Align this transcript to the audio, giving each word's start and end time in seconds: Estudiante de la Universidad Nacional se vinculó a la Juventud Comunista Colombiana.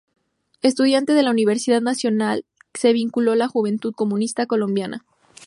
Estudiante 0.63 1.13
de 1.13 1.21
la 1.21 1.29
Universidad 1.29 1.79
Nacional 1.79 2.43
se 2.73 2.91
vinculó 2.91 3.33
a 3.33 3.35
la 3.35 3.47
Juventud 3.47 3.93
Comunista 3.93 4.47
Colombiana. 4.47 5.03